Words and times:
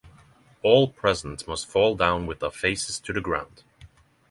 All 0.63 0.87
present 0.87 1.47
must 1.47 1.67
fall 1.67 1.93
down 1.95 2.25
with 2.25 2.39
their 2.39 2.49
faces 2.49 2.97
to 3.01 3.13
the 3.13 3.21
ground. 3.21 3.61